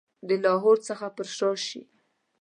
[0.27, 1.81] د لاهور څخه پر شا شي.